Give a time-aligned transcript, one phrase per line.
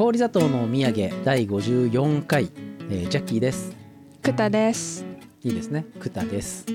[0.00, 2.50] 氷砂糖のお土産第54回、
[2.90, 3.76] えージャッキーです。
[4.22, 5.04] くたです。
[5.44, 5.84] いいですね。
[5.98, 6.64] クタです。
[6.64, 6.72] プ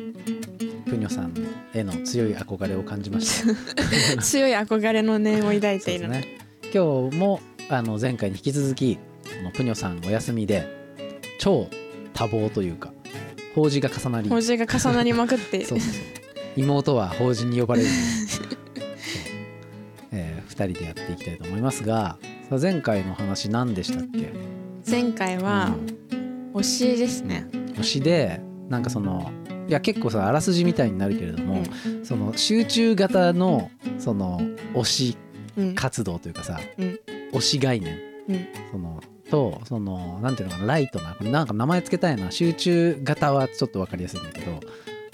[0.96, 1.34] ニョさん
[1.74, 3.52] への強い憧れを感じました。
[4.22, 6.08] 強い憧れの念を抱いている。
[6.08, 6.38] ね。
[6.72, 9.02] 今日もあの前回に引き続きこ
[9.44, 10.68] のプニョさんお休みで
[11.40, 11.68] 超
[12.14, 12.94] 多忙というか
[13.56, 14.30] 法事が重なり。
[14.30, 15.62] 文字が重なりまくって。
[15.66, 16.04] そうそうそう
[16.58, 17.88] 妹は法人に呼ばれる
[20.14, 24.32] えー、2人でやっていきたいと思いますがさあ前回の話何でしたっけ？
[24.90, 25.76] 前回は
[26.54, 27.48] 推しですね。
[27.74, 29.32] 推しでなんかその
[29.68, 31.64] いや結構さあらすじみたいになるけれども、
[32.04, 34.40] その集中型のその
[34.76, 35.18] 推し
[35.58, 35.76] うん。
[35.76, 37.00] 活動というかさ、うん。
[37.32, 38.48] 推し概念、うん。
[38.72, 39.02] その
[39.32, 44.60] とそのなんていうのかなライトなこれなんか名前つけたいな集中型はちょっと分かりやすいんだけど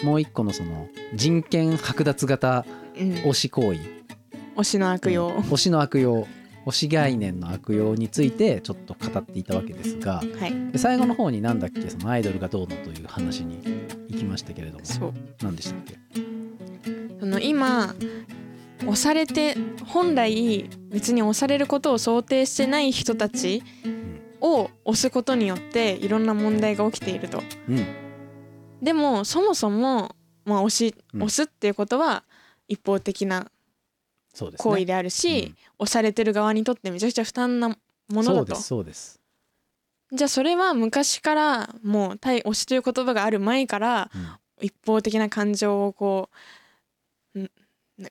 [0.04, 2.66] もう一個のその人権剥奪型
[2.98, 3.14] うん。
[3.14, 3.80] 推し行為。
[4.58, 5.32] 推しの悪用。
[5.44, 6.28] 推しの悪用
[6.66, 10.72] 推し概念の悪用についてちょっと語っていたわけですがはい。
[10.72, 13.60] で最後の方になんだっけそのアイドルがどうのという話に
[14.10, 15.14] 行きましたけれどもそう。
[15.42, 15.98] 何でしたっけ？
[17.20, 17.96] その今
[18.82, 19.56] 押されて
[19.88, 23.64] 本来別に押されることを想定してない人たち
[24.40, 27.42] を押すことによっていろんな問題が起きていると。
[27.70, 27.86] うん
[28.82, 32.24] でもそもそもまあ押しうん押すっていうことは
[32.68, 33.52] 一方的な
[34.58, 37.76] 行為であるし、押されてる側にとってめちゃくちゃ負担なも
[38.24, 38.56] のだと。
[38.56, 39.20] そうです
[40.14, 44.28] じゃあそれは昔からもう対推しという言葉がある前からうん。
[44.64, 46.30] 一方的な感情をこ
[47.34, 47.50] うん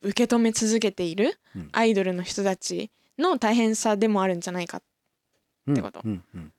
[0.03, 1.69] 受け止め続けているうん。
[1.73, 6.01] アイドルの人たちの大変さでもあるんじゃないかってこと。
[6.05, 6.53] うんうん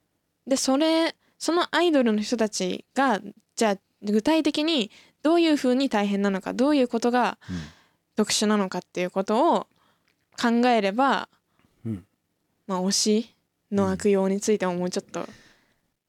[0.47, 3.19] でそれそのアイドルの人たちが
[3.55, 4.91] じゃあ具体的に
[5.23, 7.57] どういうふうに大変なのかどういうことがうん
[8.15, 9.67] 特殊なのかっていうことを
[10.39, 11.29] 考えれば、
[11.85, 12.05] うん。
[12.67, 13.35] まあ推し
[13.71, 15.27] の悪用についてももうちょっと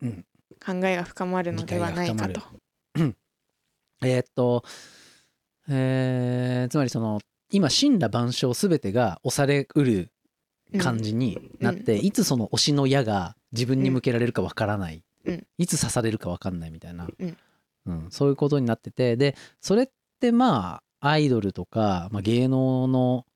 [0.03, 0.25] うん。
[0.65, 2.41] 考えが深まるのではないかと。
[2.95, 3.15] 理。
[4.03, 4.65] えーっと、
[5.69, 7.21] えーつまりその
[7.51, 10.11] 今神羅万象すべてが押されうる
[10.79, 15.47] 感じになって、いつその推しの矢が自分に向けられるかわからない、うん。
[15.59, 17.37] いつ刺されるかわかんないみたいな、うん。
[17.87, 18.07] うん。
[18.11, 19.89] そういうことになっててでそれっ
[20.21, 23.27] てまあアイドルとか、まあ、芸能の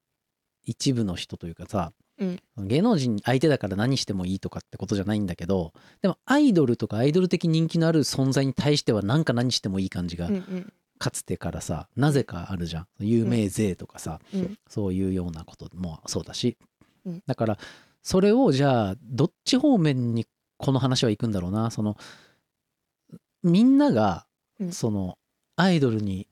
[0.64, 2.40] 一部の人というかさ、うん。
[2.58, 10.30] 芸能人相手だから何してもいいとかってことじゃないんだけどでもアイドルとかアイドル的人気のある存在に対しては何か何してもいい感じが
[10.98, 12.86] かつてからさなぜかあるじゃん。
[13.00, 14.58] 有名税とかさ、うん。
[14.68, 16.56] そういうようなこともそうだし、
[17.04, 17.22] うん。
[17.26, 17.58] だから
[18.02, 20.24] それをじゃあどっち方面に
[20.56, 21.70] この話は行くんだろうな。
[21.70, 21.98] その
[23.42, 24.24] みんなが
[24.58, 24.72] うん。
[24.72, 25.18] その
[25.56, 26.26] アイドルに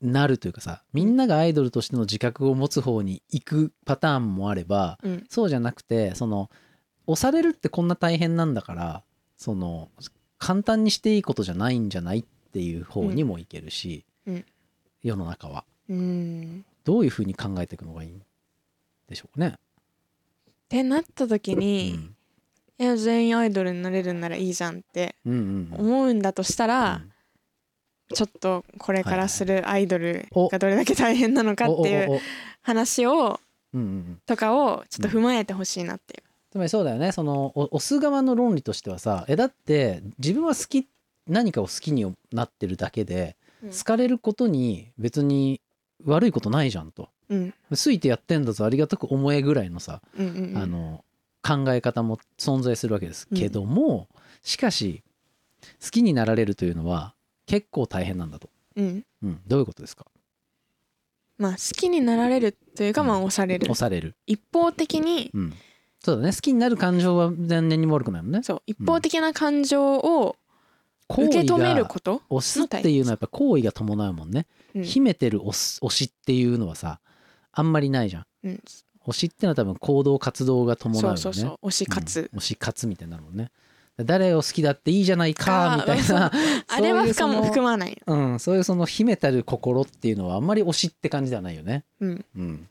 [0.00, 5.26] なるというかさみんながアイドルとしての自覚を持つ方に行くパターンもあればうん。
[5.28, 6.50] そうじゃなくてその
[7.06, 9.02] 押されるってこんな大変なんだから
[9.36, 9.88] その
[10.38, 14.34] 簡単にしていいことじゃないんじゃないっていう方にもいけるし、うん。
[14.36, 14.44] うん。
[15.02, 15.64] 世の中は。
[15.88, 16.64] うん。
[16.84, 18.22] どういうふうに考えていくのがいいん
[19.08, 19.54] でしょうかね。
[19.56, 22.14] ってなった時うに、ん。
[22.80, 25.38] いや全員アイドルになれるんならいいじゃんってうんうん
[25.72, 25.86] うん。
[25.86, 27.02] 思うんだとしたら、
[28.12, 32.20] ちょっとこれからするアイドルがどれだけ大変なのかっていう
[32.62, 33.40] 話を
[33.74, 34.20] うんうんうん。
[34.26, 36.22] とかをちょっと踏まえてほしいなっていう。
[36.50, 37.12] つまりそうだよね。
[37.12, 40.88] そのお押す側の論理としてはさえだって自分は好き
[41.26, 43.70] 何かを好きになってるだけで、うん。
[43.70, 45.60] 好かれることに別に
[46.04, 47.10] 悪いことないじゃんと。
[47.28, 47.54] うん。
[47.70, 50.56] 好いてやってんだぞありがたく思えぐらいのさ、うんうんうん。
[50.56, 51.04] あの
[51.42, 54.08] 考え方も存在するわけですけども、
[54.42, 55.02] しかし
[55.82, 57.14] 好きになられるというのは
[57.48, 59.04] 結構大変なんだと、うん。
[59.22, 60.04] うん、どういうことですか？
[61.38, 63.64] まあ好きになられるというかまあうん押される。
[63.70, 65.54] 押される、一方的にうん、
[66.04, 66.32] そうだね。
[66.32, 68.42] 好きになる感情は全然にも悪くないもんね。
[68.42, 68.62] そう。
[68.66, 70.36] 一方的な感情を
[71.08, 74.82] 受け止めるがこと押すっていうのはやっぱ行為が伴うもんね、うん。
[74.84, 77.00] 秘めてる推す推しっていうのはさ
[77.50, 78.26] あんまりないじゃん。
[78.44, 78.62] うん。
[79.06, 81.16] 推しってのは多分行動活動が伴うよね。
[81.16, 81.66] そうそうそう。
[81.68, 82.38] 推し活うん。
[82.38, 83.50] 推し活みたいになるもんね
[84.04, 86.30] 誰を好きだっていいじゃないかみたいな
[86.68, 91.84] あれは含まないうん、そういうその秘めたる心っていうのはあんまり推しって感じではないよね。
[92.00, 92.68] うんうん。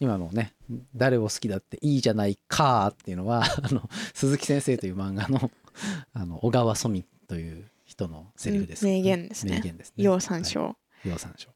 [0.00, 0.54] 今のね、
[0.96, 5.50] 誰を好きだっていいじゃないかっていうのは、 あの、鈴木先生という漫画の、
[6.14, 9.94] あの、小川染という人のセリフです、うん名言ですね名言ですね。
[10.02, 10.70] 要参照、は
[11.04, 11.08] い。
[11.10, 11.50] 要参照。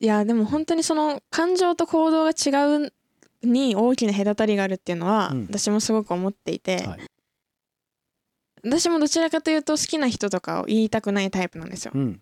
[0.00, 2.92] いやでも本当にその感情と行動が違う
[3.42, 5.46] に大きな隔たりがあるっていうのは、うん。
[5.48, 7.00] 私もすごく思っていて、はい。
[8.64, 11.92] 私もどちらかというと好きな人とかを言いたくないタイプなんですよ。
[11.94, 12.20] うん。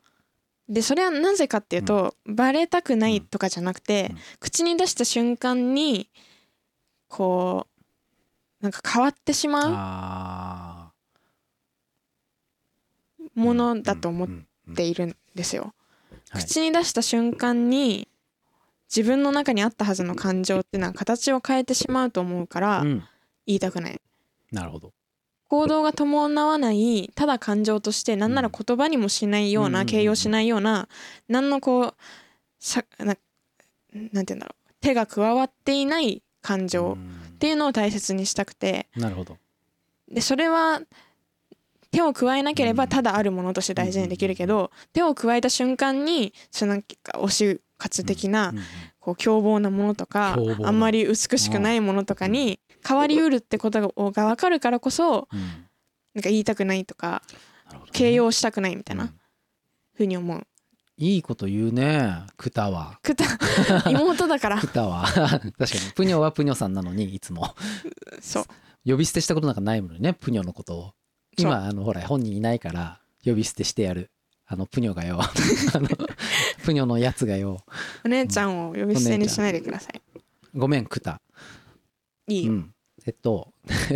[0.69, 4.19] でそれはなぜかっていうと、バレたくないとかじゃなくて、うん。
[4.40, 6.08] 口に出した瞬間に
[7.08, 7.67] こ
[8.61, 10.93] うなんか変わってしまあ
[13.37, 15.75] うものだと思っうんうんているんですよ。
[16.31, 16.43] はい。
[16.44, 18.06] 口に出した瞬間に
[18.95, 23.05] 自分の中にあったはずの感情っていうのは形を変えてしまうと思うからうん。
[23.47, 24.01] 言いたくない。
[24.53, 24.93] なるほど。
[25.49, 29.87] 行動が伴わないただ感情として何なら言葉にもしないよううんうん。
[29.87, 30.89] 形容しないような
[31.29, 31.95] 何のこう
[32.59, 33.21] さななんて
[33.93, 34.75] 言うんだろう。
[34.81, 36.97] 手が加わっていない感情
[37.35, 38.89] っていうのを大切にしたくて。
[38.97, 39.37] うんなるほど。
[40.09, 40.83] でそれは
[41.93, 48.53] 手を加えなければただあるものとして大事にできるけど手を加えた瞬間にそのなんか推し活的な
[49.00, 55.41] こう凶暴なものとかあんまり美しくないものとかに変わりうるってことがが分かるからこそうん。
[56.12, 57.23] なんか言いたくないとか
[57.93, 59.15] 形容したくないみたいなうん。
[59.94, 60.47] ふうに思う。
[60.97, 62.99] いいこと言うねクタは。
[63.03, 63.25] くた
[63.91, 64.59] 妹だから。
[64.61, 65.06] クタは。
[65.06, 65.93] 確かに。
[65.94, 67.55] プニョはプニョさんなのにいつも。
[68.21, 68.44] そう。
[68.85, 70.94] 呼び捨てしたことなんかないものねプニョのことを。
[71.38, 74.11] 今あのほら本人いないから呼び捨てしてやる
[74.52, 75.20] あのプニョがよ。
[75.23, 75.88] あの
[76.64, 77.64] プニョのやつがよ。
[78.05, 80.02] お姉ちゃんを呼び捨てにしないでください。
[80.56, 81.20] ごめんクタ。
[82.26, 82.52] いいうよ。
[82.55, 82.75] ん。
[83.06, 83.52] えっと。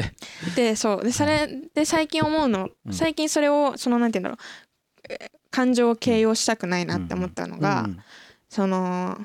[0.54, 1.04] でそう。
[1.04, 2.92] でそれで最近思うのうん。
[2.92, 4.44] 最近それをそのなんて言うんだろ
[5.10, 5.12] う。
[5.12, 8.00] えー感情を形容したくないなって思ったのが、うん。
[8.48, 9.16] その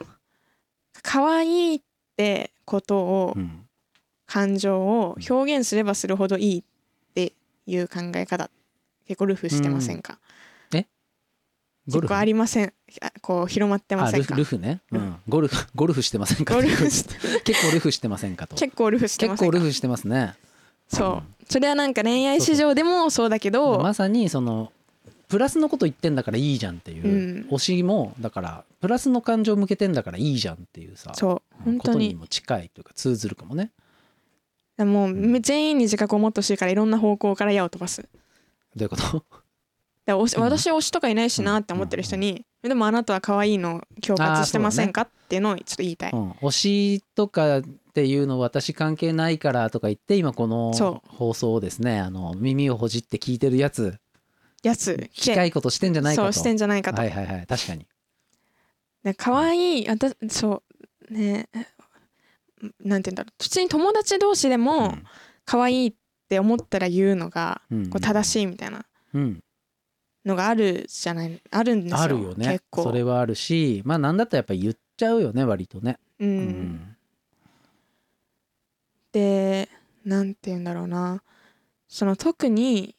[1.02, 1.82] 可愛いっ
[2.16, 3.66] てことをうん。
[4.28, 6.64] 感情を表現すればするほどいいっ
[7.16, 7.34] て
[7.66, 8.52] いう考え方
[9.08, 10.20] 結構ルフしてませんか、
[11.98, 12.74] 結構ありません。
[13.02, 14.36] あこう広まってませんか？
[14.36, 16.56] ルフね、うん、ゴルフ ゴルフしてませんか？
[16.56, 17.16] ゴルフして。
[17.44, 18.56] 結構ルフしてませんかと。
[18.56, 20.36] 結構ルフしてま結構ルフしてますね。
[20.88, 21.46] そう。
[21.52, 24.72] それはなんか恋愛市場でもそうだけどまさにその
[25.28, 27.48] プラスのこと言ってんだからいいじゃんっていう、うん。
[27.56, 31.64] 推しもだからプラスの感情向けてんだからいいじゃんっていうさそう。
[31.64, 31.80] 本当に。
[31.80, 33.72] ことにも近いというか通ずるかもね。
[34.78, 38.02] もう全員に自覚を持ってほしいからいろんな方向から矢を飛ばす。
[38.02, 38.08] ど
[38.78, 39.24] ういうこと？
[40.10, 40.44] だから推しうん。
[40.44, 47.62] 私推しとかいないしなって思ってる人に、でもあなたは可愛いの恐喝してませんか、っていうのをちょっと言いたい、うん、推しとかっ
[47.94, 52.00] ていうの私関係ないからとか言って今このそ放送をですね。
[52.00, 54.00] あの耳をほじって聞いてるやつ。
[54.64, 55.10] やつ。
[55.14, 56.32] 近いことしてんじゃないかと。
[56.34, 57.48] そうしてんじゃないかと、はいはいはい。
[57.48, 57.86] 確かに。
[59.04, 60.64] で可愛い私そ
[61.10, 61.48] うね
[62.84, 63.34] なんて言うんだろう。
[63.42, 64.98] 普通に友達同士でも
[65.46, 65.94] 可愛いっ
[66.28, 67.90] て思ったら言うのがうん。
[67.90, 68.86] こう正しいみたいな。
[69.14, 69.44] うん、
[70.26, 72.48] のがあるじゃないあるんですよあるよね。
[72.48, 72.84] 結構。
[72.84, 76.96] それはあるしまあなんだったらやっぱ言っちゃうよね割とね、う、うん。
[79.12, 79.70] で
[80.06, 81.24] なんて言うんだろうな。
[81.88, 82.96] その特に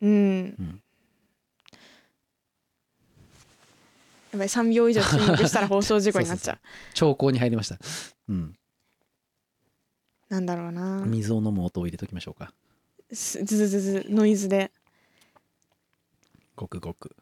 [0.00, 0.82] うん、ん。
[4.32, 6.58] やばい3秒以上スイングしたら放送事故になっちゃう。
[6.92, 7.78] 兆候に入りました、
[8.28, 8.54] うん、
[10.28, 11.04] なんだろうな。
[11.06, 12.52] 水を飲む音を入れときましょうか。
[13.12, 14.72] すズズズズノイズで
[16.56, 17.16] ごくごく。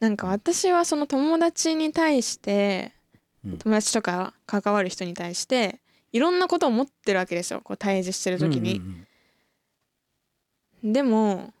[0.00, 2.92] なんか私はその友達に対して
[3.44, 3.58] うん。
[3.58, 5.80] 友達とか関わる人に対して
[6.12, 7.60] いろんなことを思ってるわけですよ。
[7.62, 8.80] こう対峙してる時に、
[10.82, 11.52] でも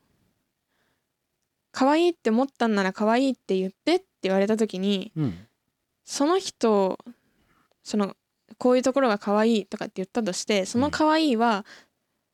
[1.72, 5.46] 可愛いって思ったんなら可愛いって言ってって言われた時にうんうん。
[6.04, 6.98] その人
[7.82, 8.14] その
[8.58, 11.64] こういうところが可愛いとかって言ったとしてその可愛いは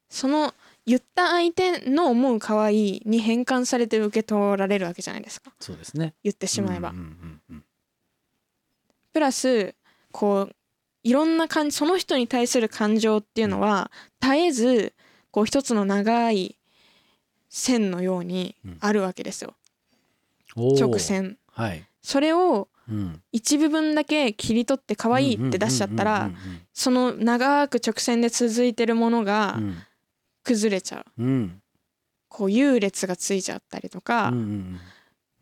[0.08, 0.54] その
[0.90, 5.52] 言った相手の思う可愛いに変換されて受け取られるわけじゃないですか。
[5.60, 6.14] そうですね。
[6.24, 6.90] 言ってしまえば。
[6.90, 6.96] うん。
[6.96, 7.64] うんうんうん。
[9.12, 9.76] プラス
[10.10, 10.56] こう
[11.04, 14.94] いろんな感じその人に対する感情っていうのは絶えず
[15.30, 16.56] こう一つの長い
[17.48, 19.54] 線のようにあるわけですよ、
[20.56, 20.80] おー。
[20.80, 21.38] 直線。
[21.52, 26.36] はい、それをうん、一部分だけ切り取って可愛いって出しちゃったらうん。
[26.72, 29.76] その長く直線で続いてるものがうん
[30.44, 31.22] 崩れちゃう。
[31.22, 31.28] うん。
[31.28, 31.62] うん
[32.30, 34.80] こう優劣がついちゃったりとか、うんうんうん。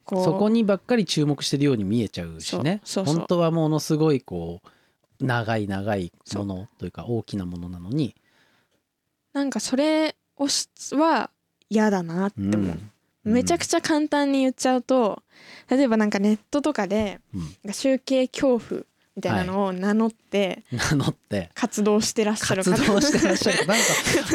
[0.04, 2.80] こうそこにばっかり注目してるように見えちゃうしね。
[3.04, 4.62] 本当はものすごいこ
[5.20, 8.16] う長い長いものというか大きなものなのに。
[9.34, 11.30] なんかそれをしは
[11.68, 12.78] 嫌だなって思う、
[13.26, 13.32] うん。
[13.34, 15.22] めちゃくちゃ簡単に言っちゃうと
[15.68, 17.72] 例えばなんかネットとかでうん。
[17.74, 18.82] 集計恐怖
[19.18, 21.50] みたいなのを名乗って名乗って。
[21.52, 22.62] 活動してらっしゃる。
[22.62, 23.66] 活方動してらっしゃる。
[23.66, 23.84] なんか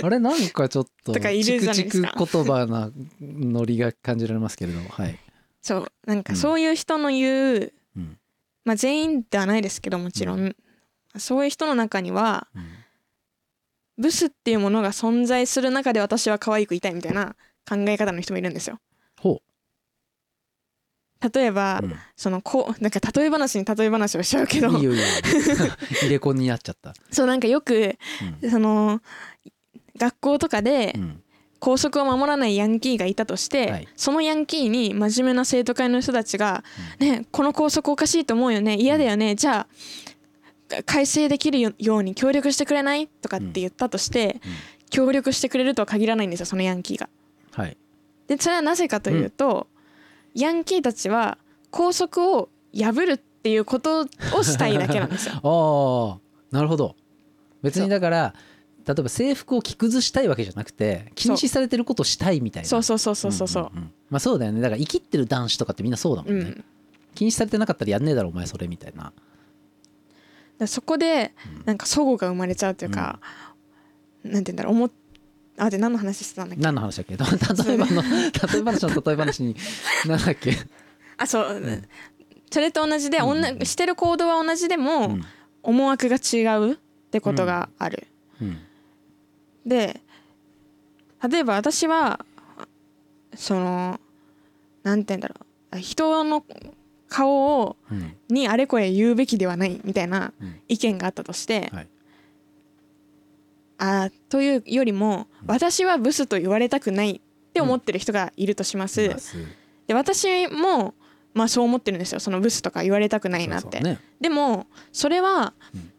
[0.03, 2.09] あれなんかちょっととかいるじゃないですか。
[2.09, 5.17] チクチク言葉なノリが感じられますけれどもはい、
[5.61, 5.91] そう。
[6.05, 6.37] なんかうん。
[6.37, 8.17] そういう人の言う、うん。
[8.65, 10.53] まあ全員ではないですけどもちろん、
[11.17, 12.63] そういう人の中にはうん。
[13.97, 17.37] ブスっていうものが存在する中で私は可愛くいたいみたいな
[17.69, 18.79] 考え方の人もいるんですよ。
[19.21, 19.41] ほ
[21.33, 21.95] 例えば、うん。
[22.15, 24.69] そのこうなんか例え話に例え話をしちゃうけど。
[24.69, 25.05] いいよいいよ。
[26.01, 27.97] 入れ子になっちゃった、そうなんかよく
[28.41, 28.51] うん。
[28.51, 29.01] その
[29.97, 31.19] 学校とかでうん。
[31.59, 33.87] 校則を守らないヤンキーがいたとして、はい。
[33.95, 36.61] そのヤンキーに真面目な生徒会の人たちが
[36.99, 39.65] 「ねこの校則おかしいと思うよね嫌だよねじゃ
[40.71, 44.51] あ改正できるように協力してくれない?」とかって言ったとして、うん。
[44.89, 47.09] 協力してくれるとは限らないんですよそのヤンキーが。
[47.53, 47.77] はい。
[48.27, 49.67] でそれはなぜかというと、
[50.35, 51.37] ヤンキーたちは
[51.71, 55.35] 校則を破るっていうことをしたいだけなんですよ。
[55.43, 56.95] ああなるほど。
[57.61, 58.33] 別にだから
[58.85, 62.69] 例えば制服を着崩したいわけじゃなくて禁止されてることをしたいみたいな。
[62.69, 62.83] そう。
[62.83, 63.63] そうそうそうそうそう。
[63.75, 63.91] んんん。
[64.09, 64.61] まあそうだよね。
[64.61, 66.63] だから生きってる男子とかってみんなそうだもね、うん。
[67.15, 69.13] 禁止されてなかったらやんねえだろお前それみたいな。
[70.59, 71.33] らそこで
[71.65, 73.19] なんか齟齬が生まれちゃうというか、
[74.23, 74.91] なんて言うんだろう思っ
[75.57, 76.61] あで何の話してたんだっけ？
[76.63, 77.15] 何の話だっけ？
[77.63, 79.55] 例えばの例え話の例え話に
[80.07, 80.53] 何だっけ、
[81.17, 81.83] あそう、
[82.51, 83.65] それと同じで、うん。
[83.65, 85.25] してる行動は同じでも、うん。
[85.63, 86.75] 思惑が違うっ
[87.11, 88.07] てことがある。
[88.41, 88.57] うん。
[89.65, 90.01] で
[91.31, 92.25] 例えば私は
[93.35, 93.99] その
[94.83, 95.35] なんて言うんだろ
[95.73, 95.79] う。
[95.79, 96.43] 人の
[97.07, 98.15] 顔をうん。
[98.29, 100.59] にあれこれ言うべきではないみたいなうん。
[100.67, 101.87] 意見があったとして、はい
[103.85, 109.13] あというよりも私はブスと言われたくないって思ってる人がいるとします。
[109.87, 110.93] で私も
[111.33, 112.21] まあそう思ってるんですよ。
[112.21, 113.63] そのブスとか言われたくないなって。
[113.63, 113.99] そうそうね。
[114.21, 115.91] でもそれは、うん。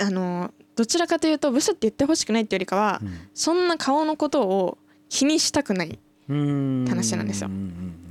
[0.00, 3.00] あのどちらかというとブスって言ってほしくないっていうよりかは、
[3.34, 5.98] そんな顔のことを気にしたくない
[6.28, 7.48] うん話なんですよ。
[7.48, 8.05] うんうんうん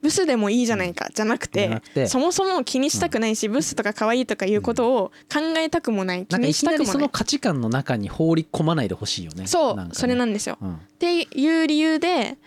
[0.00, 2.06] ブスでもいいじゃないかじゃなくじて。
[2.06, 6.98] そもそも気にしたくないし、ブスとか可愛いとかいうことを考えたくもない気にしたくもない。
[6.98, 9.46] の価値観の中に放り込まないでほしいよね。
[9.46, 9.88] そう、ね。
[9.92, 10.58] それなんですよ。
[10.60, 10.74] うん。
[10.74, 12.38] っていう理由で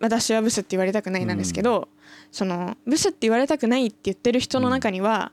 [0.00, 1.88] 私はブスって言われたくないなんですけど、
[2.32, 5.32] そのブスって言われたくないって言ってる人の中には、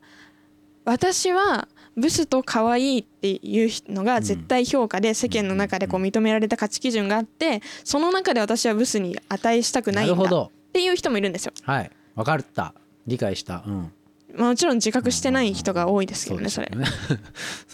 [0.83, 11.53] 私はブスと可愛いっていうのが絶対評価で世間の中でこう認められた価値基準があってその中で私はブスに値したくなないるほんだっどていう人もいるんですよ。
[11.63, 11.91] はい。
[12.15, 12.74] 分かった。
[13.07, 13.63] 理解した。
[13.65, 13.91] うん。
[14.36, 16.69] まあもちろん自覚してない人が多いですけどねそれ。
[16.75, 16.86] そうで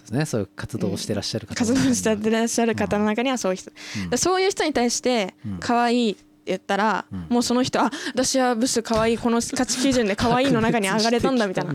[0.05, 0.25] すね。
[0.25, 1.55] そういう活動をしてらっしゃる方。
[1.55, 3.71] 活動してらっしゃる方の中にはそういう人、
[4.11, 4.17] うん。
[4.17, 5.57] そういう人に対してうん。
[5.59, 7.25] 可愛いって言ったら、うん。
[7.29, 11.73] もうその人あ私はブス可愛いこの価値基準で可愛いの中に上がれたんだみたいな。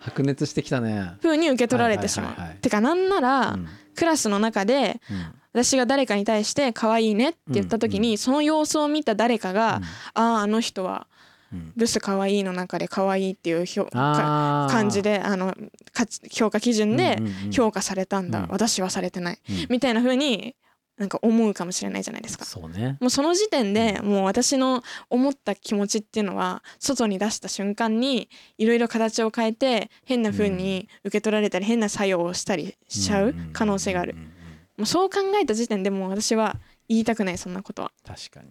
[0.00, 1.12] 白熱してきたね。
[1.22, 2.60] 風に受け取られてしまう。
[2.60, 3.68] てかなんなら、うん。
[3.94, 9.80] クラスの中でうん私が誰かに対して可愛いねって言った時に、その様子を見た誰かが、
[10.12, 11.06] あああの人は
[11.52, 11.72] うん。
[11.76, 15.54] ブス可愛いの中で可愛いっていう感じであの
[15.92, 17.18] 価値評価基準で
[17.52, 18.46] 評価されたんだ、うん。
[18.48, 19.66] 私はされてない、うん。
[19.70, 20.56] みたいな風に
[20.96, 22.44] なんか思うかもしれないじゃないですか。
[22.44, 22.96] そうね。
[23.00, 34.24] もうその時点でもう私の思った気持ちっていうのは外に出した瞬間にいろいろ形を変えて変な風に受け取られたり変な作用をしたりしちゃう可能性があるうんうん。
[34.24, 34.33] うんうん
[34.76, 36.56] もうそう考えた時点でもう私は
[36.88, 37.92] 言いたくないそんなことは。
[38.04, 38.48] 確かに。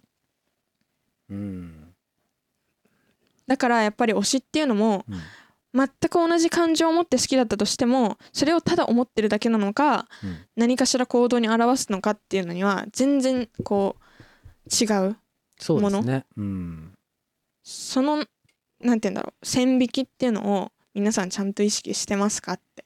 [1.30, 1.94] うん。
[3.46, 5.20] だからやっぱり推しっていうのもうん。
[5.76, 10.38] 全く同じ感情を持って好きだったとしてもそれをただ思ってるだけなのかうん。
[10.56, 14.04] 何かしら行動に表すのかっていうのには全然こう
[14.70, 15.16] 違う
[15.58, 16.24] そうですね。
[16.36, 16.92] うん。
[17.62, 18.24] その
[18.80, 22.84] なんて言うんだろう線引きっていうのを皆さんちゃんと意識してますかって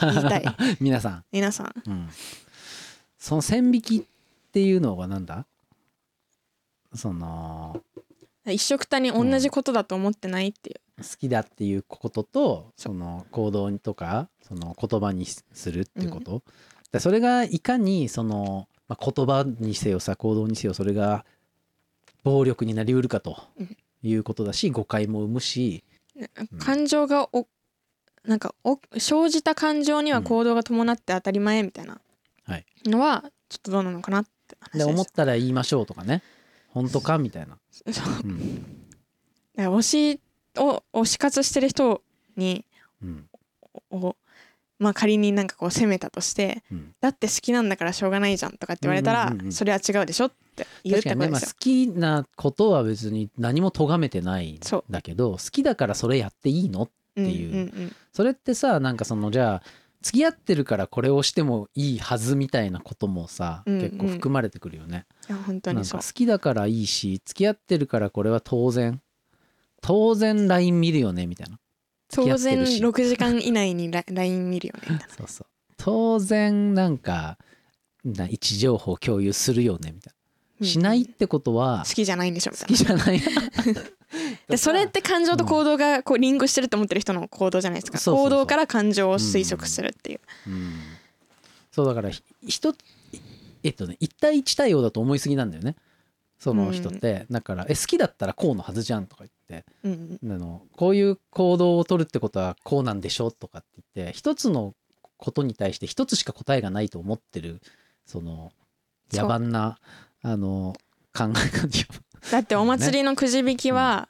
[0.00, 0.44] 言いたい。
[0.80, 1.24] 皆さん。
[1.30, 1.74] 皆さん。
[1.86, 2.08] うん
[3.26, 4.02] その線引きっ
[4.52, 5.46] ていうのはなんだ？
[6.94, 7.82] その
[8.46, 16.44] 一緒くたに同じことだと思ってないっていう、好きだっていうこととその行動とかその言葉にするっていうこと、
[16.92, 21.24] でそれがいかにその、まあ、言葉にせよさ行動にせよそれが
[22.22, 23.76] 暴力になりうるかとうん。
[24.04, 25.82] いうことだし誤解も生むし。
[26.14, 26.22] う
[26.54, 27.48] ん感情がお
[28.24, 31.94] なんかお生じた感情には行動が伴って当たり前みたいな。
[31.94, 32.00] はい
[32.84, 36.22] のはちょっとどうなのかなって話で思ったら言いましょうとかね。
[36.68, 38.28] 本当かみたいな、そう。
[38.28, 38.64] うん。
[39.56, 40.20] 推し
[40.58, 42.02] を推し活してる人
[42.36, 42.64] に
[43.02, 43.28] うん。
[43.90, 44.16] を
[44.78, 49.52] まあ仮になんかこう責めたとしてうん、だって好きなんだからしょうがないじゃんとかって言われたら、うんうんうんうん。
[49.52, 51.48] それは違うでしょって言うってことですよ。
[51.48, 51.54] 好。
[51.58, 54.60] きなことは別に何も咎めてないん
[54.90, 57.52] だけど好きだからそれやっていいのていう。
[57.52, 57.96] うんうん。
[58.12, 59.62] それってさなんかそのじゃあ
[60.06, 63.80] 付き合ってるからこれをしてもいいはずみたいなこともさ、うんうん。
[63.80, 65.04] 結構含まれてくるよね。
[65.28, 66.00] いや本当にそう。
[66.00, 69.00] 好きだからいいし付き合ってるからこれは当然
[69.80, 71.58] 当然 LINE 見るよねみたいな。
[72.08, 72.80] 当然ってるし。
[72.80, 75.14] 6時間以内にラ LINE 見るよねみたいな。
[75.18, 75.46] そうそう。
[75.76, 77.36] 当然なんか
[78.04, 80.14] な位置情報共有するよねみたい
[80.60, 80.66] うん。
[80.68, 83.04] しないってことは好きじゃないんでしょみたいな。
[83.04, 83.86] 好きじゃない
[84.48, 87.98] でそれって感情と行動がこうリンクしてると思ってる人の行動じゃないですか。
[88.12, 90.72] 行動から感情を推測するっていう、うん
[91.72, 92.74] そうだからひ人
[93.62, 95.76] えっとね一対一対応だと思いすぎなんだよね。
[96.38, 99.66] その人って、だからえ好きだったらこうのはずじゃんとか言って。
[99.84, 100.18] うん。
[100.32, 104.74] あのこういう行動を取るってことはこうなんでしょとかって言って一つの
[105.18, 107.60] ことに対して一つしか答えがないと思ってる
[108.04, 108.52] その
[109.12, 109.78] 野蛮な
[110.22, 110.74] あの
[111.14, 111.86] 考え感じ
[112.30, 114.08] だってお祭りのくじ引きは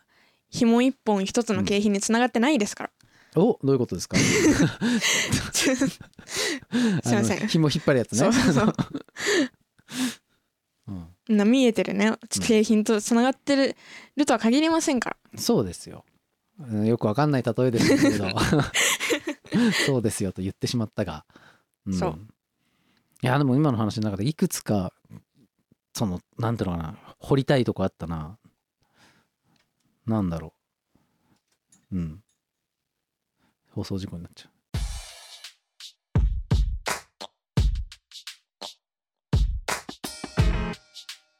[0.50, 2.90] 紐一本一つの景品につながってないですから、
[3.42, 4.16] おどういうことですか？
[5.52, 7.48] すいません。
[7.48, 8.18] 紐引っ張るやつね。
[8.18, 8.74] そうそうそう。
[10.88, 10.92] う
[11.32, 11.36] ん。
[11.36, 12.12] な見えてるね。
[12.30, 13.76] 景品とつながってる
[14.16, 15.16] るとは限りませんから。
[15.38, 16.04] そうですよ。
[16.58, 18.28] うんよくわかんない例えですけれど。
[19.86, 21.24] そうですよと言ってしまったが、
[21.90, 21.92] ん。
[21.94, 22.18] そう。
[23.22, 24.92] いやでも今の話の中でいくつか
[25.96, 28.36] そのなんていうのかな掘りたいとこあったな。
[30.04, 30.52] なんだろ
[31.90, 31.96] う。
[31.96, 32.20] うん。
[33.72, 34.50] 放送事故になっちゃう。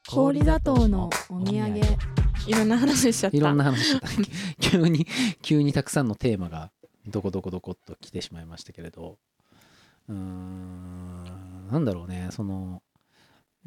[0.09, 1.79] 氷砂糖のお土産。
[2.47, 4.07] いろんな話しちゃったいろんな話しちゃった。
[4.59, 5.05] 急に
[5.43, 6.71] 急にたくさんのテーマが
[7.05, 9.19] どこどこどこっと来てしまいましたけれど。
[10.09, 12.81] うーんなんだろうねその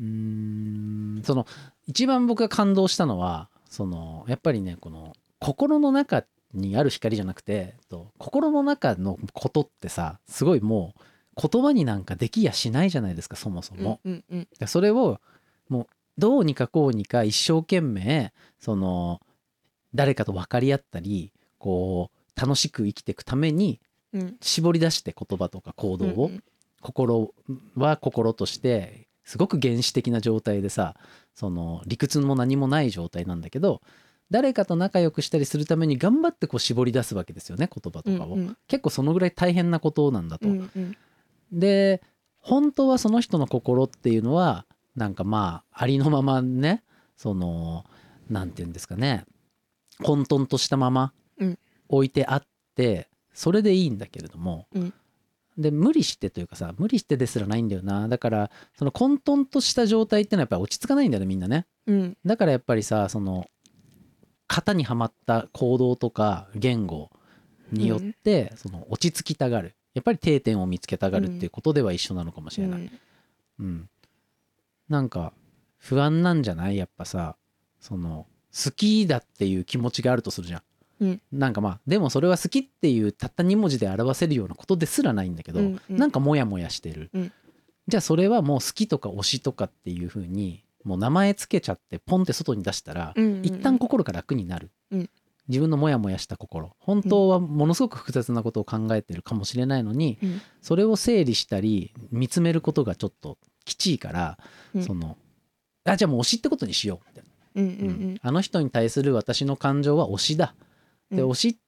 [0.01, 1.47] うーんその
[1.87, 14.01] 一番僕が感動したのはそのやっぱりねこの心の中にある光じゃなくてと心の中のことってさすごいもう言葉になんかできやしないじゃないですかそもそも。
[14.05, 14.49] うんうんうん。
[14.59, 15.21] でそれを
[15.69, 15.87] もう
[16.19, 19.21] どうにかこうにか一生懸命その
[19.95, 23.81] 誰かと分かり合ったりこう楽しく生きていくために
[24.13, 24.37] うん。
[24.41, 26.45] 絞り出して言葉とか行動を、うんうん。
[26.83, 27.33] 心
[27.77, 30.97] は心としてすごく原始的な状態でさ
[31.37, 33.81] その理屈も何もない状態なんだけど
[34.29, 38.57] 誰かと仲良くしたりするために頑張ってこう絞り出すわけですよね言葉とかを、うんうん。
[38.67, 40.49] 結構そのぐらい大変なことなんだと。
[40.49, 40.97] うんうん。
[41.53, 42.03] で
[42.39, 44.67] 本当はその人の心っていうのは
[44.97, 46.83] なんかまあありのままね
[47.17, 47.85] その
[48.29, 49.27] なんて言うんですかね
[50.03, 51.59] 混沌としたままうん。
[51.89, 52.43] 置いてあっ
[52.75, 54.95] て、それでいいんだけれども、うん
[55.61, 58.09] で無理してというかさ無理してですらないんだよな。
[58.09, 61.67] だからその混沌とした状態ってのはやっぱり落ち着かないんだよねみんなね。
[61.87, 62.17] うん。
[62.25, 63.47] だからやっぱりさその
[64.49, 67.11] 型にはまった行動とか言語
[67.71, 69.77] によって、その落ち着きたがる。
[69.95, 73.67] やっぱり定点を見つけたがるっていうことでは一緒なのかもしれない、うん。
[73.67, 73.89] うん、
[74.89, 75.33] なんか
[75.79, 76.77] 不安なんじゃない？
[76.77, 77.37] やっぱさ
[77.81, 80.63] その好きだっていう気持ちがあるとするじゃん、
[81.01, 85.97] うんなんかまあでもそれは好きっていうたった2文字で表せるようなことですらないんだけど、うんうん。
[85.97, 87.33] なんかモヤモヤしてる、うん。
[87.89, 93.45] じゃあそれはもう好きとか推しとかっていう風にもう名前つけちゃってポンって外に出したら、うんうんうん。
[93.45, 95.11] 一旦心が楽になる、うん。
[95.49, 96.77] 自分のモヤモヤした心。
[96.79, 100.41] 本当はものすごく複雑なことを考えてるかもしれないのに、うん。
[100.63, 104.39] それを整理したり見つめることがちょっときちいから、
[104.75, 104.83] うん。
[104.83, 105.17] その
[105.85, 107.07] あじゃあもう推しってことにしよう。
[107.09, 107.25] みたい
[107.57, 108.19] うんうな、うんん。
[108.23, 110.55] あの人に対する私の感情は推しだ、
[111.11, 111.31] でうん。
[111.31, 111.59] 推し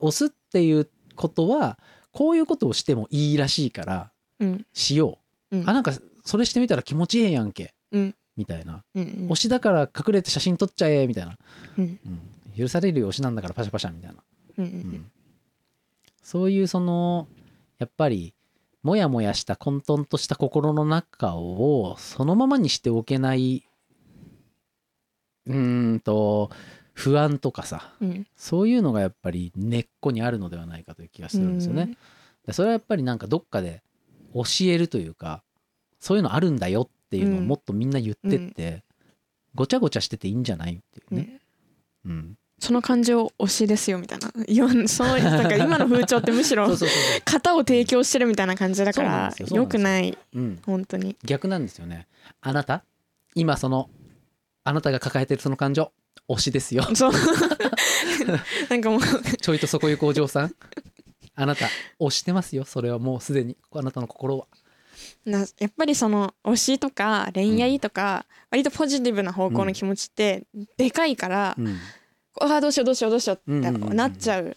[0.00, 1.78] 推すっていうことは
[2.12, 4.66] こういうことをしてもいいらしいからうん。
[4.72, 5.18] しよ
[5.50, 5.68] う、うん。
[5.68, 5.92] あなんか
[6.24, 8.14] それしてみたら気持ちええやんけ、うん。
[8.36, 9.08] みたいな、うんうん。
[9.30, 11.36] 推しだから隠れて写真撮っちゃえみたいな、
[11.78, 11.98] うん。
[12.06, 12.20] うん。
[12.56, 14.16] 許されるよ推しなんだからパシャパシャみたいな。
[14.58, 14.74] うんううん。
[14.74, 15.10] ん
[16.22, 17.26] そういうその
[17.78, 18.34] やっぱり
[18.82, 23.64] モヤモヤした混沌とした心の中をそのままにしておけない
[25.46, 26.50] うーんと
[27.00, 28.26] 不安とかさうん。
[28.36, 31.96] そういうのがやっぱり根っこにあるのではないかという気がするんですよね。
[32.46, 33.82] でそれはやっぱりなんかどっかで
[34.34, 35.42] 教えるというか
[35.98, 38.84] そういうのあるんだよっていうのをもっとみんな言ってって、
[39.54, 41.40] ごちゃごちゃしてていいんじゃないっていうね。
[42.04, 42.36] うんうん。
[42.58, 44.30] その感情推しですよみたいな。
[44.46, 46.68] 今そうなんか今の風潮ってむしろ
[47.24, 49.66] 型を提供してるみたいな感じだからよ。
[49.66, 50.16] くない。
[50.34, 51.16] うん、本当に。
[51.24, 52.06] 逆なんですよね。
[52.42, 52.84] あなた？
[53.34, 53.88] 今その
[54.62, 55.90] あなたが抱えてるその感情
[56.34, 56.84] 推しですよ。
[56.94, 57.12] そう。
[58.68, 59.00] なんかもう。
[59.36, 60.54] ちょいとそこ行くお嬢さん。
[61.34, 61.66] あなた
[61.98, 62.64] 推してますよ。
[62.64, 63.56] それはもうすでに。
[63.72, 64.46] あなたの心は。
[65.24, 70.44] なやっぱりその推しとか恋愛とか、割とポジティブな方向の気持ちって
[70.76, 71.78] でかいから、うん。
[72.40, 74.56] ああどうしようどうしようどうしようってなっちゃう,、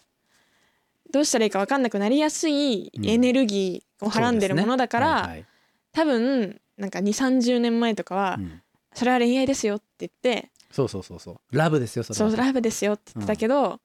[1.11, 5.45] どうしたらいいか分かんなくなりやすいエネルギーをはらんでるものだから、そうですねはい。
[5.91, 8.61] 多分なんか2 3 0年前とかは、はいうん。
[8.93, 11.37] それは恋愛ですよって言ってそうそうそうそう。
[11.55, 13.79] ラブですよそそうラブですよって言ってたけど、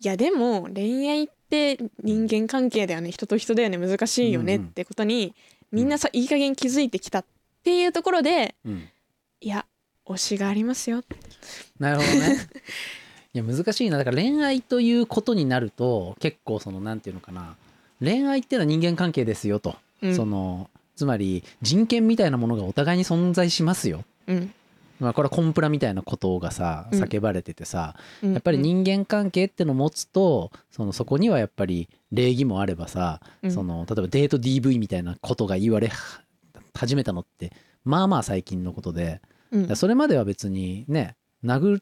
[0.00, 3.12] いやでも恋愛って人間関係だよね。
[3.12, 3.76] 人と人だよね。
[3.76, 4.54] 難しいよね。
[4.56, 5.34] うんうんってことに
[5.70, 7.24] みんなさいい加減気づいてきたっ
[7.62, 8.88] ていうところでうん。
[9.42, 9.66] いや
[10.06, 11.02] 推しがありますよ。
[11.78, 12.38] なるほどね。
[13.34, 13.98] いや難しいな。
[13.98, 17.56] だから恋愛ということになると結構そのなんていうのかな。
[18.00, 20.16] 恋愛っていうのは人間関係ですよと、うん。
[20.16, 24.04] そのつまり人権みたいなものがお互いに存在しますよ。
[24.26, 24.54] うん
[25.02, 27.02] まあこれはコンプラみたいなことがさうん。
[27.02, 28.32] 叫ばれててさ、うん。
[28.32, 33.50] やっぱり人間関係ってのを持つとそのそこにはやっぱり礼儀もあればさ、うん。
[33.50, 35.90] その例えばデート DV みたいなことが言われ
[36.74, 37.52] 始めたのって
[37.84, 39.76] まあまあ最近のことでうん。
[39.76, 41.80] それまでは別にね殴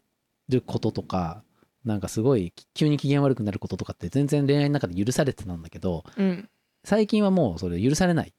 [0.48, 1.42] ることとか
[1.84, 6.48] なんかすごい急に機嫌悪くなることとかって全然恋愛の中で許されてたんだけどうん。
[6.84, 8.32] 最近はもうそれ許されない、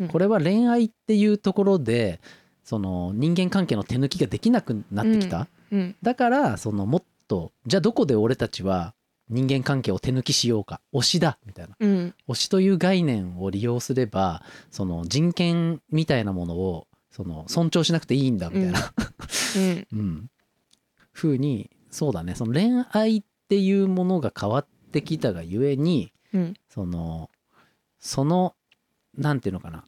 [0.00, 0.08] うん。
[0.08, 2.20] これは恋愛っていうところで
[2.64, 8.94] その人間関係の手抜きができなくなってきた、うんだからそのもっとじゃあどこで俺たちは
[9.28, 10.80] 人間関係を手抜きしようか。
[10.92, 11.38] 推しだ。
[11.46, 11.76] みたいな。
[11.80, 12.14] うん。
[12.28, 18.92] 推しという概念を利用すればその人権みたいなものをその尊重しなくていいんだみたいな、
[19.56, 19.86] うん。
[19.92, 20.30] うん、
[21.12, 22.34] ふうにそうだね。
[22.34, 26.54] その恋愛っていうものが変わってきたがゆえにうん。
[26.68, 27.30] その
[27.98, 28.54] その
[29.16, 29.84] なんていうのかな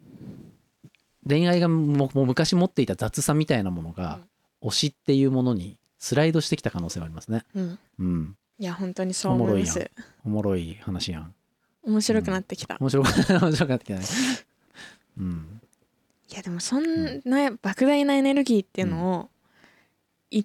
[1.29, 4.21] 恋愛がももう昔持っていた雑さみたいなものが
[4.62, 7.45] 推しっていうものにスライドしてきた可能性はありますね。
[7.55, 7.79] うん。
[7.99, 9.91] うん、いや本当にそう思いまおもろいす
[10.25, 11.35] おもろい話やん。
[11.85, 13.07] 面白くなってきた、面白く
[13.41, 14.07] 面白くなってきたね。
[15.19, 15.61] うん、
[16.31, 16.85] いやでもそん
[17.25, 19.31] な莫大なエネルギーっていうのを、
[20.31, 20.45] い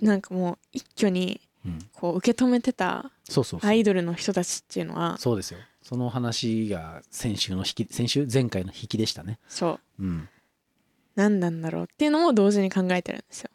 [0.00, 3.70] なんかもう一挙にうん、こう受け止めてたそうそうそう。
[3.70, 5.58] アイドルの人たちっていうのはそうですよ。
[5.82, 9.38] その話が先週の引き先週前回の引きでしたね。
[9.48, 10.28] そううん、
[11.14, 13.50] 何なんだろうっていうのも同時に考えてるんですよ。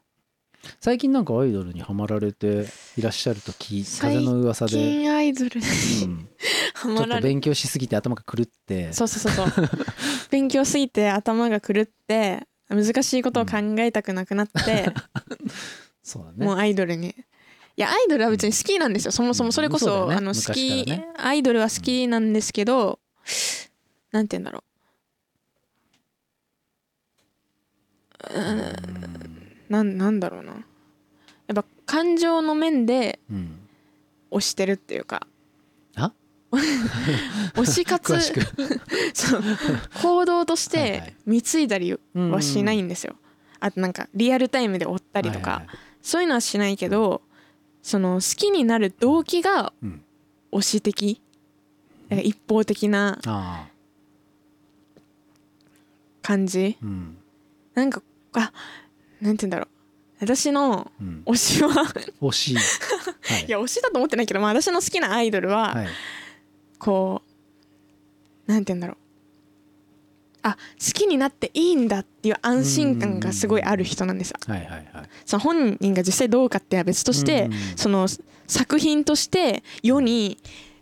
[0.80, 2.66] 最近なんかアイドルにハマられて
[2.98, 5.66] いらっしゃると聞い最風の噂で、金アイドルに
[6.06, 6.30] うん、
[6.74, 8.92] ハちょっと勉強しすぎて頭が狂って。
[8.94, 9.70] そうそうそうそう。
[10.32, 14.94] 勉強すぎて頭が狂って難しいことを考えたくなくなって、
[16.04, 16.46] そうだね。
[16.46, 17.10] もうアイドルに。
[17.10, 19.12] いやアイドルは別に好きなんですよ。
[19.12, 20.16] そもそもそれこそ,、ね。
[20.16, 21.08] あの好き、ね。
[21.18, 23.00] アイドルは好きなんですけど、
[24.12, 24.64] なんて言うんだろう
[28.34, 28.76] うん。
[29.70, 30.54] なんなんだろうな。
[30.54, 30.60] や
[31.54, 33.60] っぱ感情の面でうん、
[34.32, 35.26] 推してるっていうか。
[35.96, 36.12] あ？
[37.56, 38.20] 推し活。
[39.14, 39.44] そう。
[40.02, 43.16] 行動としてい貢いだりはしないんですよ。
[43.60, 45.78] あとなんかリアルタイムで追ったりとか、はいはいはい。
[46.02, 47.22] そういうのはしないけど
[47.82, 50.04] その好きになる動機がうん。
[50.52, 51.22] 推し的。
[52.10, 53.20] だから一方的な
[56.22, 56.78] 感じ。
[56.82, 57.18] うん。
[57.76, 58.02] なんか
[58.34, 58.52] あ
[59.22, 59.68] なんて言うんだろう。
[60.22, 61.70] 私のうん、推しは
[62.22, 62.52] 惜し。
[62.54, 62.56] い。
[62.56, 62.62] は
[63.40, 63.46] い。
[63.46, 65.88] いや推しだと思ってないけど、まあ、私の好きなアイドルは、はい、
[66.78, 67.22] こ
[68.48, 68.98] うなんて言うんだろう。
[70.42, 74.38] あ好きになっていいんだっていう安心感がすごいある人なんですよ。
[74.48, 74.86] はいはいはい。
[75.26, 77.52] その本人が実際どうかっては別として、うん。
[77.76, 78.08] その
[78.48, 80.38] 作品として世に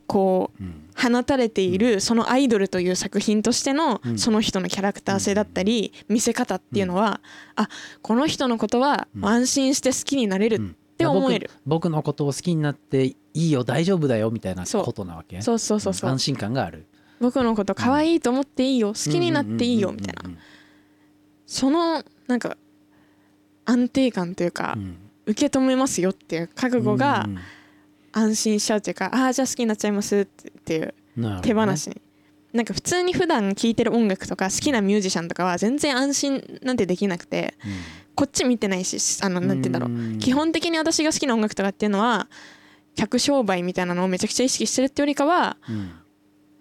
[0.08, 4.18] こううん放たれているそのアイドルという作品としてのうん。
[4.18, 7.22] その人のキャラクター性だったり見せ方っていうのは
[7.56, 7.70] あ
[8.02, 9.26] この人のことはうん。
[9.26, 10.68] 安心して好きになれるうん。
[10.70, 11.52] って思える。
[11.66, 15.42] 僕僕のことを好きになっていいよ大丈夫だよみたいなことなわけ？
[15.42, 16.10] そうそうそうそう。
[16.10, 16.88] 安心感がある。
[17.20, 20.30] 僕のこと可愛いと思っていいよ好きになっていいよみたいな。
[20.30, 20.38] うん
[21.46, 22.58] そのなんか
[23.66, 24.84] 安定感というかうん。
[24.84, 24.98] うん
[25.30, 27.38] 受け止めますよっていう覚悟がうん
[28.18, 30.94] 安心しちゃうというかああじゃあ好きになっちゃいますっていう
[31.42, 32.02] 手放しに、
[32.54, 37.56] なんか普通に普段聴いてる音楽とか好きなミュージシャンとかは全然安心なんてできなくて
[38.16, 39.90] こっち見てないしあのなんて言うんだろう。
[39.90, 40.20] うん。
[40.20, 42.28] 基本的に私が好きな音楽とかっていうのは
[42.96, 45.92] 客商売みたいなのをめちゃくちゃ意識してるってよりかはうん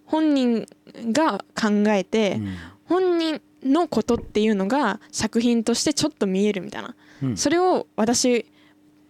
[0.04, 0.66] 本人
[1.10, 2.56] が考えて、うん。
[2.84, 7.36] 本人のことっていうのが作品としてちょっと見えるみたいな、うん。
[7.36, 8.46] それを私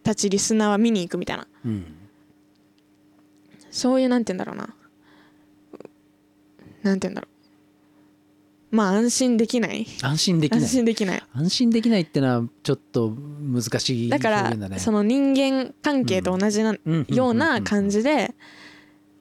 [0.02, 1.46] たちリスナーは見に行くみたいな。
[1.64, 2.05] うん
[3.76, 4.74] そういうなんて言うんだろうな。
[6.82, 8.74] なんて言うんだろう。
[8.76, 9.86] まあ安心できない。
[10.02, 10.60] 安心できない。
[10.62, 11.22] 安心できない。
[11.34, 18.34] 安心できないってのはちょっと難しいだからその人間関係と同じな、うんような感じで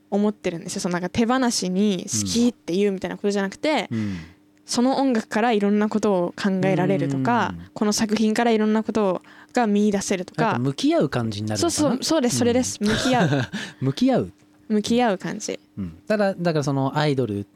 [0.09, 0.81] 思ってるんですよ。
[0.81, 4.17] そのなんか手放しに好きっていうみたいなことじゃなくて、うん。
[4.65, 9.21] その音楽からいろんなことを考えられるとか、うんこの作品からいろんなこと
[9.53, 10.53] が見出せるとか。
[10.53, 13.29] か向き合う感じになるそうそうそうですそれです、向き合う。
[13.81, 14.31] 向き合う
[14.67, 15.59] 向き合う感じ。
[15.77, 15.97] うん。
[16.07, 17.47] ただだからそのアイドル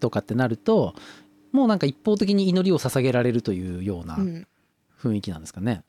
[0.00, 0.94] とかってなると
[1.52, 4.46] もうなんか一方的に祈りを捧げられるというようなうん、
[5.00, 5.84] 雰囲気なんですかね。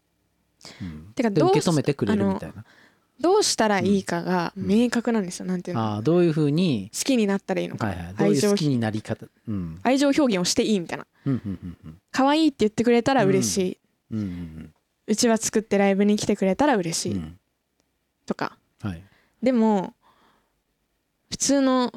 [0.82, 1.14] うん。
[1.16, 2.64] てかどうで受け止めてくれるみたいな。
[3.20, 5.84] どうしたらいいかが明確なんですよ、なんていうの。
[5.84, 9.26] ああどういうふうに、好きになったらいいのか、はいはい、どういう好きになり方。
[9.48, 9.80] うん。
[9.84, 11.08] 愛情表現をしていいみたいな。
[11.26, 11.98] うんうんうんうん。
[12.12, 13.78] 可愛いって言ってくれたら嬉しい、
[14.12, 14.20] うん。
[14.20, 14.72] うん
[15.08, 17.14] うちは作ってライブに来てくれたら嬉しい。
[17.14, 17.40] うん。
[18.26, 19.04] とか、はい。
[19.42, 19.94] でも
[21.36, 21.92] 普通の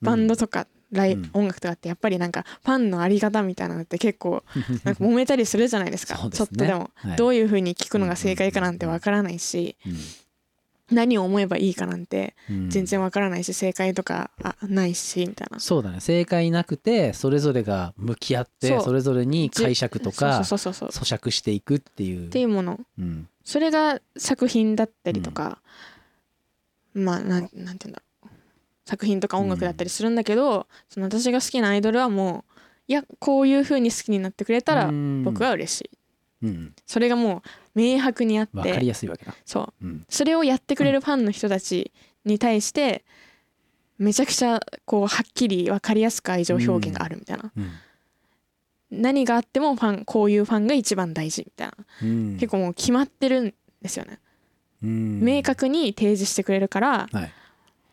[0.00, 1.30] バンドとか、ライうん。
[1.34, 4.42] 音楽とかってやっぱりなんかファンのあり方みたいなのって結構
[4.84, 6.14] なんか揉めたりするじゃないですか。
[6.16, 6.30] ね。
[6.30, 7.16] ちょっとでも、はい。
[7.16, 9.76] どういう風に聞くのが正解かなんてわからないし、
[10.90, 12.70] 何を思えばいいかなんてうん。
[12.70, 15.60] 全然わからないし正解とかあないしみたいな。
[15.60, 16.00] そうだね。
[16.00, 21.04] 正解なくてそれぞれが向き合ってそれぞれに解釈とかそうそうそうそう。
[21.04, 22.28] 咀嚼していくっていう。
[22.28, 22.80] っていうもの。
[22.98, 23.28] うん。
[23.44, 25.58] それが作品だったりとか、
[26.94, 28.07] まあなんなんて言うんだろう
[28.88, 32.52] 作品とか音楽だったりするんだけど、その私が好きなアイドルはもう
[32.88, 35.24] いやこういう風に好きになってくれたらうん。
[35.24, 35.90] 僕は嬉しい、
[36.46, 36.74] うん。
[36.86, 37.42] それがも
[37.74, 39.34] う明白にあっわかりてやすいわけだ。
[39.44, 39.86] そう。
[39.86, 40.06] うん。
[40.08, 41.92] それをやってくれるファンの人たち
[42.24, 43.04] に対して
[43.98, 47.70] めちゃくちゃこうはっきり分かりやすく愛情表現があるみたいな、うん。
[48.90, 52.32] 何があってもファンこういうファンが一番大事みたいな、うん。
[52.38, 54.18] 結構もう決まってるんですよね、
[54.82, 55.20] うん。
[55.20, 57.32] 明確に提示してくれるからはい。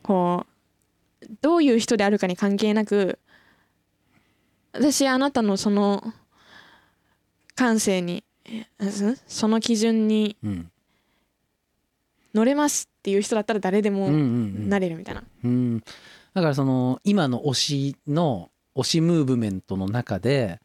[0.01, 0.54] こう
[1.41, 3.19] どういう人であるかに関係なく
[4.73, 6.03] 私あなたのその
[7.55, 8.23] 感性に
[9.27, 10.71] その基準にうん。
[12.33, 14.23] 乗れますっていう人だったら誰でもうんうんう
[14.65, 14.69] ん。
[14.69, 15.79] なれるみたいな、うん。
[16.33, 20.59] だからその今の推しの推しムーブメントの中で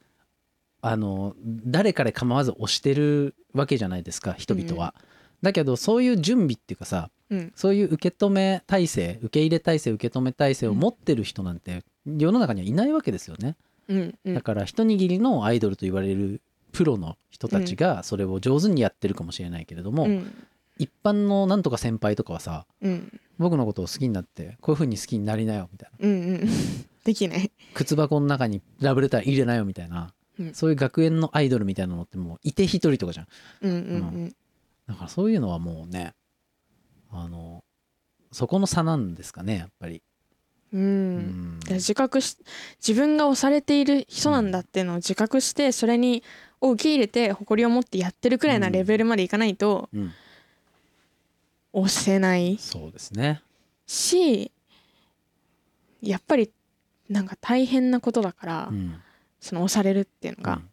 [0.82, 4.94] あの誰かで構わず推してるわけじゃないですか人々は。
[5.42, 7.52] だけどそういう準備っていうかさうん。
[7.54, 13.56] そういう受け止め体制受け入れ体制受け止め体制を持ってる人なんて世の中にはいないわけですよね。
[13.88, 14.34] うんうん。
[14.34, 16.40] だから一握りのアイドルと言われる
[16.72, 20.46] プロの人たちがそれを上手にやってるかもしれないけれども、うん。
[20.78, 23.20] 一般のなんとか先輩とかはさうん。
[23.38, 26.08] 僕のことを好きになってこういう風に好きになりなよみたいな。
[26.08, 26.48] うんうん。
[27.04, 27.50] できない。
[27.74, 30.54] 靴箱の中にラブレター入れなよみたいな、うん。
[30.54, 33.26] そういう学園のアイドルみたいなのってもういて一人とかじゃん
[33.62, 33.72] うん。
[33.72, 34.34] うん。
[34.86, 36.14] だからそういうのはもうね
[37.10, 37.64] あの
[38.32, 40.02] そこの差なんですかねやっぱり、
[40.72, 40.80] うん。
[40.80, 42.36] ううんん自覚し
[42.86, 46.22] 自分が押されている人なんだっていうのを自覚してそれに
[46.60, 50.12] を受け入れて誇りを持ってやってるくらいなレベルまでいかないとうん。
[51.72, 52.58] 押せない。
[52.58, 53.42] そうですね。
[53.86, 54.50] し
[56.02, 56.50] やっぱり
[57.08, 59.00] なんか大変なことだから、うん。
[59.40, 60.54] その押されるっていうのが。
[60.54, 60.68] うん、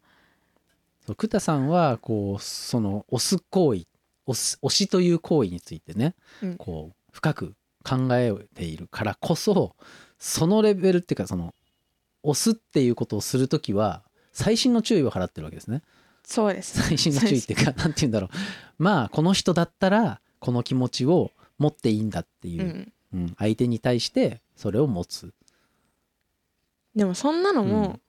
[1.05, 3.87] そう久田さんはこうその押す行為押
[4.35, 6.55] す押しという行為についてね、うん。
[6.57, 9.75] こう深く考えているからこそ
[10.19, 11.53] そのレベルっていうかその
[12.23, 15.81] 押すっていうことをするときは細心の注意を払ってるわけですね。
[16.23, 16.81] そうです。
[16.81, 18.29] 細心の注意っていうかなんて言うんだろう。
[18.77, 25.33] まあこの人だったらこの気持ちを持っていいんだっていうう、ん、うん相手に対してそれを持つ、
[26.95, 28.01] でもそんなのも、うん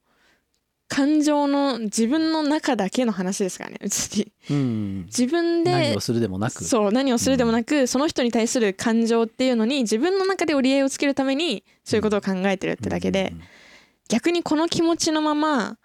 [0.89, 4.33] 感情の自分の中だけの話ですからね別に。
[4.51, 6.65] うん、自分で何をするでもなく。
[6.65, 13.43] そう何をするでもなく、その人に対する感情っていうのに自分の中で折り合いをつけるためにそういうことを考えてるってだけで、うん。
[14.09, 15.77] 逆にこの気持ちのままうん。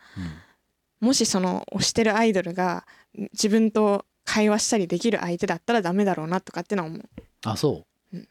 [1.08, 2.86] もしその推してるアイドルが
[3.34, 7.02] 自分と会話したりできる相手だったらダメだろうなとかってのは思う。
[7.44, 8.28] あそう、うん。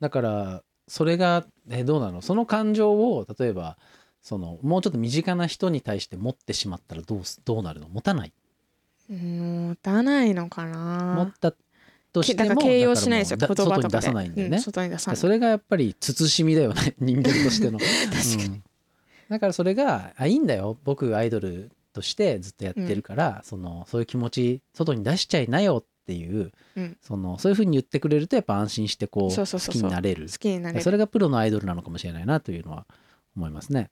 [0.00, 2.22] だからそれがえどうなの？
[2.22, 3.78] その感情を例えば
[4.24, 7.90] そのもうちょっと身近な人に対して持ってしまったらどうすどうなるの？
[7.90, 8.32] 持たない、
[9.10, 11.52] うん持たないのか持なった
[12.10, 13.36] としても形容しないですよ。
[13.36, 13.88] だ言葉とかで。
[13.88, 15.16] 外に出さないんだよね、うん外に出さない。
[15.18, 17.78] それがやっぱり慎みだよね 人間としての。
[17.78, 18.62] うん。
[19.28, 20.78] だからそれがあいいんだよ。
[20.84, 26.96] 僕アイドルとしてずっとやってるから、そのそういう気持ち外に出しちゃいなよっていう、うん。
[27.02, 29.82] そのそういうふうに言ってくれるとやっぱ安心してこうそうそうそうそう。
[29.82, 30.30] 好きになれる。
[30.30, 30.82] 好きになれる。
[30.82, 32.86] それがプロのアイドルなのかもしれないなというのは
[33.36, 33.90] 思いますね。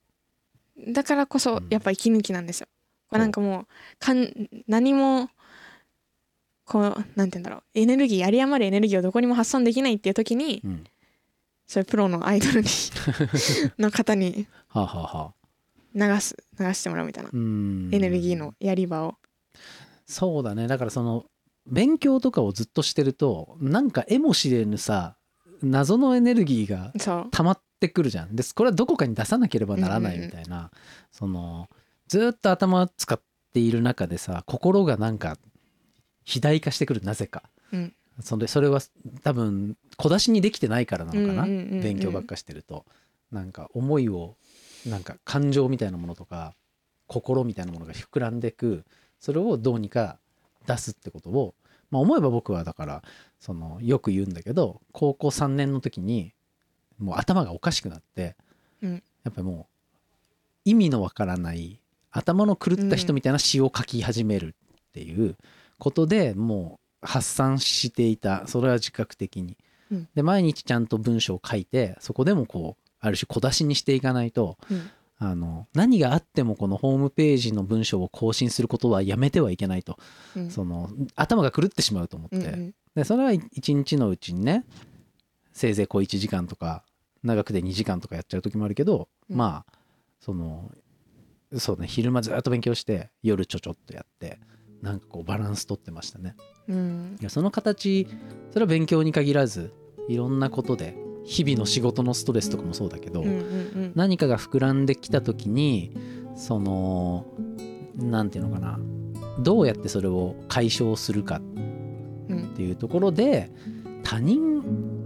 [0.89, 1.69] だからこそうん。
[1.71, 2.67] やっぱ息抜きなんですよ、
[3.09, 3.67] これなんかもう
[3.99, 5.31] かん何も
[6.65, 7.63] こうなんて言うんだろう。
[7.75, 10.85] エネルギー有り余るエネルギーをどこにも発散できないっていう時にうん、
[11.67, 12.69] そういうプロのアイドルに
[13.79, 14.47] の方に
[15.95, 17.91] 流す流してもらうみたいな、うん。
[17.93, 19.17] エネルギーのやり場を。
[20.07, 20.67] そうだね。
[20.67, 21.27] だからその
[21.67, 25.17] 勉強とかをずっとしてるとなんか絵も知れぬさ
[25.63, 26.93] 謎のエネルギーが
[27.31, 28.35] 溜まってくるじゃん。
[28.37, 30.31] ですこれはどこかに出さなければならないうんうんうん。
[30.31, 30.71] みたいな、
[31.11, 31.69] その
[32.09, 33.21] ずっと頭使っ
[33.53, 35.37] ている中でさ心がなんか
[36.21, 37.43] 肥大化してくるなぜか、
[37.73, 37.95] うん。
[38.21, 38.81] それそれは
[39.23, 42.85] 多分小出しにできてないからなのかな、うんうんうんうん勉強ばっかしてると。
[43.33, 44.37] なんか思いを
[44.87, 46.55] なんか感情みたいなものとか
[47.07, 48.85] 心みたいなものが膨らんでく
[49.19, 50.19] それをどうにか
[50.67, 51.55] 出すってことを、
[51.91, 53.03] まあ、思えば僕はだから
[53.41, 56.35] そのよく言うんだけど高校3年の時に
[57.03, 58.37] もう頭がおかしくなって、
[58.83, 59.03] うん。
[59.25, 59.67] やっぱりもう
[60.65, 64.55] 意味のわからない頭の狂った人みたいな詩を書き始める
[64.89, 65.37] っていう
[65.79, 69.57] ことでもう発散していたそれは自覚的に。
[69.91, 70.09] うん。
[70.15, 74.91] で毎日ちゃんと文章を書いてそこでもこうある種小出しにしていかないとうん。
[75.19, 79.97] あの何があってもこのホームページの文章を更新することはやめてはいけないと。
[80.37, 80.51] うん。
[80.51, 84.65] その頭が狂ってしまうと思って、うんうんでそれは一日のうちにね
[85.53, 86.83] せいぜい小1時間とか
[87.23, 89.37] 長くて2時間とかやっちゃう時もあるけど、うん。
[89.37, 89.73] まあ
[90.21, 90.71] その
[91.59, 94.39] そうね昼間ずっと勉強して夜ちょちょっとやって
[94.81, 96.35] なんかこうバランス取ってましたね。
[96.69, 97.17] うん。
[97.21, 98.07] いやその形
[98.51, 99.73] それは勉強に限らず
[100.09, 105.93] いろんなことで日々の仕事のストレスとかもそうだけど、うんうん何かが膨らんできた時に
[106.35, 107.27] その
[107.97, 108.81] なんていうのかな
[109.41, 111.41] どうやってそれを解消するか
[112.29, 113.51] うんっていうところで
[114.03, 114.63] 他人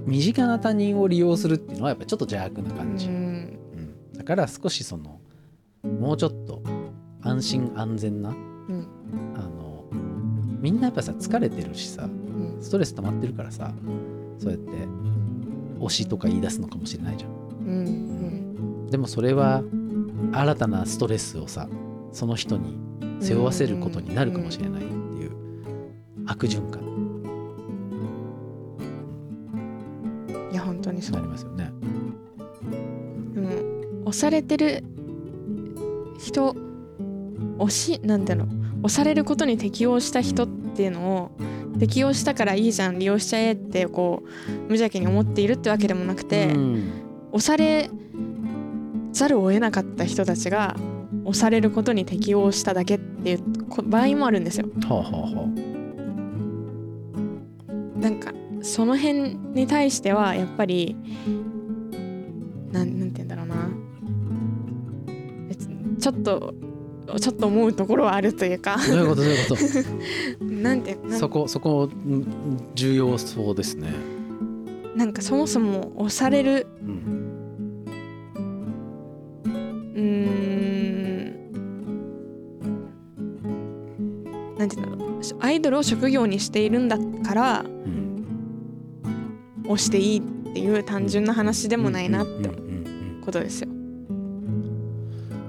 [0.07, 3.15] 身近な他人を利用するっていうのはやっぱちょっと邪悪な感じ、うん。
[3.15, 5.21] うんだから少しその
[5.85, 6.63] もうちょっと
[7.23, 8.89] 安心安全なうん。
[9.37, 9.85] あの
[10.61, 12.57] みんなやっぱさ疲れてるしさうん。
[12.61, 13.73] ストレス溜まってるからさ
[14.39, 14.71] そうやって
[15.81, 17.35] 推しとか言い出すのかもしれないじゃんう
[18.87, 18.91] ん。
[18.91, 19.63] でもそれは
[20.33, 21.69] 新たなストレスをさ
[22.13, 22.79] その人に
[23.21, 25.33] 背負わせることになるかもしれないっていう
[26.27, 26.83] 悪循環
[30.97, 31.73] にそうりますよね。
[33.35, 33.49] でも
[34.07, 34.85] 押されてる
[36.19, 36.57] 人
[37.59, 38.49] 押しなんだろう
[38.85, 41.31] 押されることに適応した人っていうのを
[41.79, 47.91] 適応したからいいじゃん利用しちゃえってこう無邪気に思っているってわけでもなくて、うん押され
[49.13, 50.75] ざるを得なかった人たちが
[51.25, 54.69] 押されることに適応しただけっていうこ場合もあるんですよ。
[54.89, 55.49] はあはあは
[58.01, 58.33] なんか
[58.67, 60.97] その辺に対してはやっぱり
[62.73, 63.55] なんなんて言うんだろうな。
[65.99, 66.55] ちょっと
[67.21, 68.75] ちょっと思うところはあるというか。
[68.79, 68.87] あ。
[68.87, 69.23] どういうこと？
[69.23, 69.35] どうい
[69.81, 69.85] う
[70.41, 72.27] こ なんてなんとそこそこうん
[72.75, 73.89] 重要そうですね。
[74.97, 76.67] なんかそもそも押される。
[79.95, 81.37] うん。
[84.59, 85.17] なんて言うんだろう。
[85.41, 88.06] アイドルを職業にしているんだからうん
[89.69, 93.69] 押していいっていう単純な話でもないなってうんうんうんことですよ。
[93.71, 93.77] うん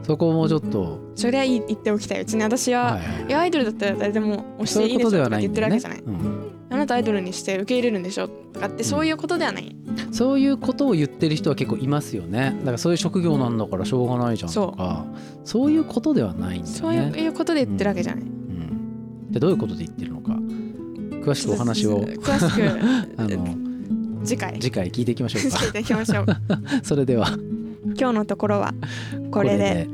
[0.03, 2.19] そこをもうちょっと、それは言っておきたい。
[2.19, 3.25] 別に私は、はいはい。
[3.27, 9.75] いやアイドルだったら誰でも押しそうていいでしょとかって言ってるわけじゃない、うんあなたアイドルにして受け入れるんでしょとかってそういうことではない、
[10.11, 12.55] そういうことを言ってる人は結構いますよね。
[12.59, 15.05] だからそういう職業なんだからしょうがないじゃんとか、
[15.45, 15.71] そう。
[15.71, 17.19] いうことではないんだそうよね。
[17.19, 20.33] いうことで言ってるわけじゃない、うん、でどういうことで言ってるのか。
[20.33, 22.01] 詳しくお話を。
[22.01, 22.79] 詳しく
[23.17, 23.66] あの
[24.23, 24.59] 次回。
[24.59, 25.57] 次回聞いていきましょうか。
[25.57, 26.25] 聞いていきましょう。
[26.83, 27.27] それでは。
[27.99, 28.73] 今日のところは
[29.31, 29.87] これで